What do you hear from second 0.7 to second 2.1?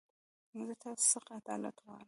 تاسو خڅه عدالت غواړم.